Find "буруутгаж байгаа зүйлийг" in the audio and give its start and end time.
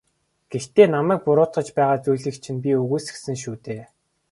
1.25-2.35